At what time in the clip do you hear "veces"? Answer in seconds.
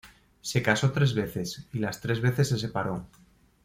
1.13-1.67, 2.21-2.47